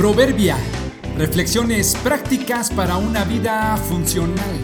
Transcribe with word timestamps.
Proverbia. 0.00 0.56
Reflexiones 1.18 1.94
prácticas 2.02 2.70
para 2.70 2.96
una 2.96 3.22
vida 3.24 3.76
funcional. 3.76 4.56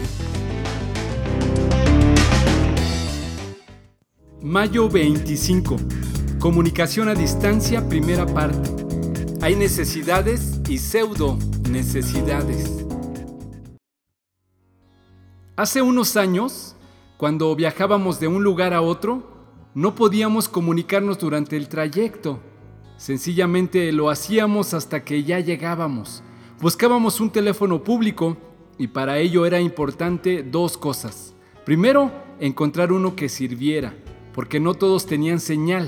Mayo 4.41 4.89
25. 4.89 5.75
Comunicación 6.39 7.07
a 7.09 7.13
distancia, 7.13 7.87
primera 7.87 8.25
parte. 8.25 8.67
Hay 9.39 9.55
necesidades 9.55 10.59
y 10.67 10.79
pseudo 10.79 11.37
necesidades. 11.69 12.83
Hace 15.55 15.83
unos 15.83 16.17
años, 16.17 16.75
cuando 17.17 17.55
viajábamos 17.55 18.19
de 18.19 18.27
un 18.27 18.43
lugar 18.43 18.73
a 18.73 18.81
otro, 18.81 19.21
no 19.75 19.93
podíamos 19.93 20.49
comunicarnos 20.49 21.19
durante 21.19 21.57
el 21.57 21.69
trayecto. 21.69 22.39
Sencillamente 22.97 23.91
lo 23.91 24.09
hacíamos 24.09 24.73
hasta 24.73 25.03
que 25.03 25.23
ya 25.23 25.39
llegábamos. 25.39 26.23
Buscábamos 26.59 27.21
un 27.21 27.29
teléfono 27.29 27.83
público 27.83 28.37
y 28.79 28.87
para 28.87 29.19
ello 29.19 29.45
era 29.45 29.61
importante 29.61 30.41
dos 30.41 30.77
cosas. 30.77 31.35
Primero, 31.63 32.11
encontrar 32.39 32.91
uno 32.91 33.15
que 33.15 33.29
sirviera, 33.29 33.93
porque 34.33 34.59
no 34.59 34.73
todos 34.73 35.05
tenían 35.05 35.39
señal. 35.39 35.87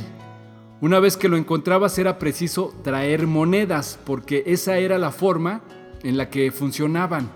Una 0.81 0.99
vez 0.99 1.17
que 1.17 1.29
lo 1.29 1.37
encontrabas 1.37 1.97
era 1.97 2.19
preciso 2.19 2.75
traer 2.83 3.25
monedas, 3.25 3.99
porque 4.05 4.43
esa 4.45 4.77
era 4.77 4.99
la 4.99 5.11
forma 5.11 5.61
en 6.03 6.15
la 6.15 6.29
que 6.29 6.51
funcionaban. 6.51 7.31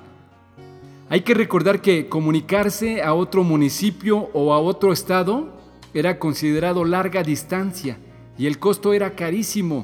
Hay 1.10 1.22
que 1.22 1.34
recordar 1.34 1.82
que 1.82 2.08
comunicarse 2.08 3.02
a 3.02 3.16
otro 3.16 3.44
municipio 3.44 4.30
o 4.34 4.54
a 4.54 4.60
otro 4.60 4.94
estado 4.94 5.52
era 5.96 6.20
considerado 6.20 6.86
larga 6.86 7.24
distancia 7.24 7.98
y 8.38 8.48
el 8.48 8.60
costo 8.60 8.94
era 8.94 9.16
carísimo. 9.16 9.84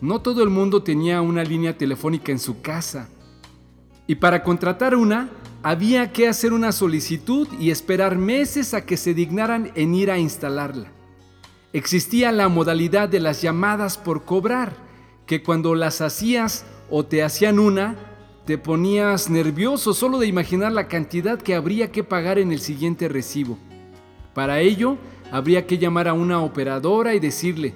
No 0.00 0.20
todo 0.20 0.42
el 0.42 0.50
mundo 0.50 0.82
tenía 0.82 1.22
una 1.22 1.44
línea 1.44 1.76
telefónica 1.76 2.32
en 2.32 2.38
su 2.38 2.60
casa. 2.60 3.08
Y 4.06 4.16
para 4.16 4.42
contratar 4.42 4.94
una, 4.94 5.30
había 5.62 6.12
que 6.12 6.28
hacer 6.28 6.52
una 6.52 6.72
solicitud 6.72 7.48
y 7.58 7.70
esperar 7.70 8.18
meses 8.18 8.74
a 8.74 8.84
que 8.84 8.96
se 8.96 9.14
dignaran 9.14 9.72
en 9.74 9.94
ir 9.94 10.10
a 10.10 10.18
instalarla. 10.18 10.92
Existía 11.72 12.32
la 12.32 12.48
modalidad 12.48 13.08
de 13.08 13.20
las 13.20 13.40
llamadas 13.40 13.96
por 13.96 14.24
cobrar, 14.24 14.76
que 15.26 15.42
cuando 15.42 15.74
las 15.74 16.02
hacías 16.02 16.66
o 16.90 17.06
te 17.06 17.22
hacían 17.22 17.58
una, 17.58 17.96
te 18.44 18.58
ponías 18.58 19.30
nervioso 19.30 19.94
solo 19.94 20.18
de 20.18 20.26
imaginar 20.26 20.70
la 20.70 20.86
cantidad 20.86 21.40
que 21.40 21.54
habría 21.54 21.90
que 21.90 22.04
pagar 22.04 22.38
en 22.38 22.52
el 22.52 22.60
siguiente 22.60 23.08
recibo. 23.08 23.58
Para 24.34 24.60
ello, 24.60 24.98
habría 25.32 25.66
que 25.66 25.78
llamar 25.78 26.08
a 26.08 26.12
una 26.12 26.42
operadora 26.42 27.14
y 27.14 27.20
decirle, 27.20 27.74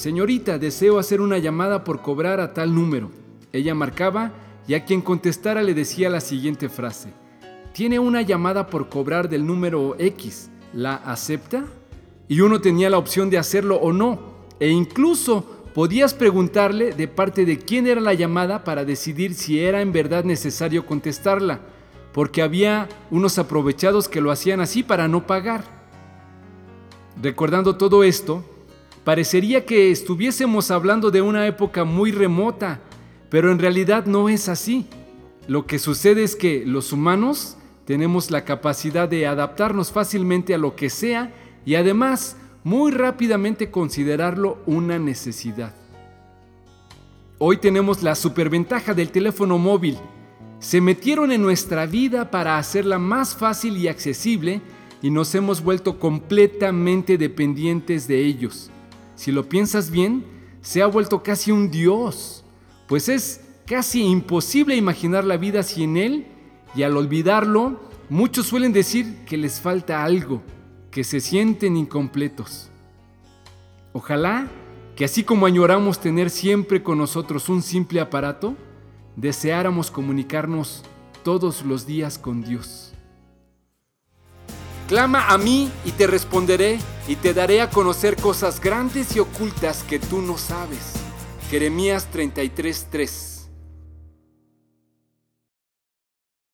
Señorita, 0.00 0.58
deseo 0.58 0.98
hacer 0.98 1.20
una 1.20 1.36
llamada 1.36 1.84
por 1.84 2.00
cobrar 2.00 2.40
a 2.40 2.54
tal 2.54 2.74
número. 2.74 3.10
Ella 3.52 3.74
marcaba 3.74 4.32
y 4.66 4.72
a 4.72 4.86
quien 4.86 5.02
contestara 5.02 5.60
le 5.60 5.74
decía 5.74 6.08
la 6.08 6.22
siguiente 6.22 6.70
frase. 6.70 7.12
Tiene 7.74 7.98
una 7.98 8.22
llamada 8.22 8.68
por 8.68 8.88
cobrar 8.88 9.28
del 9.28 9.44
número 9.44 9.96
X. 9.98 10.50
¿La 10.72 10.94
acepta? 10.94 11.66
Y 12.28 12.40
uno 12.40 12.62
tenía 12.62 12.88
la 12.88 12.96
opción 12.96 13.28
de 13.28 13.36
hacerlo 13.36 13.76
o 13.76 13.92
no. 13.92 14.18
E 14.58 14.70
incluso 14.70 15.44
podías 15.74 16.14
preguntarle 16.14 16.94
de 16.94 17.06
parte 17.06 17.44
de 17.44 17.58
quién 17.58 17.86
era 17.86 18.00
la 18.00 18.14
llamada 18.14 18.64
para 18.64 18.86
decidir 18.86 19.34
si 19.34 19.60
era 19.60 19.82
en 19.82 19.92
verdad 19.92 20.24
necesario 20.24 20.86
contestarla, 20.86 21.60
porque 22.14 22.40
había 22.40 22.88
unos 23.10 23.38
aprovechados 23.38 24.08
que 24.08 24.22
lo 24.22 24.30
hacían 24.30 24.60
así 24.60 24.82
para 24.82 25.08
no 25.08 25.26
pagar. 25.26 25.62
Recordando 27.20 27.76
todo 27.76 28.02
esto, 28.02 28.42
Parecería 29.04 29.64
que 29.64 29.90
estuviésemos 29.90 30.70
hablando 30.70 31.10
de 31.10 31.22
una 31.22 31.46
época 31.46 31.84
muy 31.84 32.12
remota, 32.12 32.80
pero 33.30 33.50
en 33.50 33.58
realidad 33.58 34.04
no 34.04 34.28
es 34.28 34.48
así. 34.48 34.86
Lo 35.48 35.66
que 35.66 35.78
sucede 35.78 36.22
es 36.22 36.36
que 36.36 36.64
los 36.66 36.92
humanos 36.92 37.56
tenemos 37.86 38.30
la 38.30 38.44
capacidad 38.44 39.08
de 39.08 39.26
adaptarnos 39.26 39.90
fácilmente 39.90 40.54
a 40.54 40.58
lo 40.58 40.76
que 40.76 40.90
sea 40.90 41.32
y 41.64 41.76
además 41.76 42.36
muy 42.62 42.92
rápidamente 42.92 43.70
considerarlo 43.70 44.58
una 44.66 44.98
necesidad. 44.98 45.74
Hoy 47.38 47.56
tenemos 47.56 48.02
la 48.02 48.14
superventaja 48.14 48.92
del 48.92 49.10
teléfono 49.10 49.56
móvil. 49.56 49.96
Se 50.58 50.82
metieron 50.82 51.32
en 51.32 51.40
nuestra 51.40 51.86
vida 51.86 52.30
para 52.30 52.58
hacerla 52.58 52.98
más 52.98 53.34
fácil 53.34 53.78
y 53.78 53.88
accesible 53.88 54.60
y 55.00 55.10
nos 55.10 55.34
hemos 55.34 55.62
vuelto 55.62 55.98
completamente 55.98 57.16
dependientes 57.16 58.06
de 58.06 58.26
ellos 58.26 58.70
si 59.20 59.32
lo 59.32 59.50
piensas 59.50 59.90
bien, 59.90 60.24
se 60.62 60.80
ha 60.80 60.86
vuelto 60.86 61.22
casi 61.22 61.52
un 61.52 61.70
dios, 61.70 62.42
pues 62.88 63.10
es 63.10 63.42
casi 63.66 64.00
imposible 64.02 64.76
imaginar 64.76 65.24
la 65.24 65.36
vida 65.36 65.62
sin 65.62 65.98
él 65.98 66.26
y 66.74 66.84
al 66.84 66.96
olvidarlo, 66.96 67.78
muchos 68.08 68.46
suelen 68.46 68.72
decir 68.72 69.26
que 69.26 69.36
les 69.36 69.60
falta 69.60 70.04
algo, 70.04 70.40
que 70.90 71.04
se 71.04 71.20
sienten 71.20 71.76
incompletos. 71.76 72.70
Ojalá 73.92 74.48
que 74.96 75.04
así 75.04 75.22
como 75.22 75.44
añoramos 75.44 76.00
tener 76.00 76.30
siempre 76.30 76.82
con 76.82 76.96
nosotros 76.96 77.50
un 77.50 77.60
simple 77.60 78.00
aparato, 78.00 78.56
deseáramos 79.16 79.90
comunicarnos 79.90 80.82
todos 81.22 81.62
los 81.66 81.84
días 81.84 82.18
con 82.18 82.42
Dios. 82.42 82.94
Clama 84.88 85.28
a 85.28 85.36
mí 85.36 85.70
y 85.84 85.90
te 85.90 86.06
responderé 86.06 86.78
y 87.10 87.16
te 87.16 87.34
daré 87.34 87.60
a 87.60 87.68
conocer 87.68 88.14
cosas 88.14 88.60
grandes 88.60 89.16
y 89.16 89.18
ocultas 89.18 89.82
que 89.82 89.98
tú 89.98 90.22
no 90.22 90.38
sabes. 90.38 90.92
Jeremías 91.50 92.06
33:3 92.12 93.39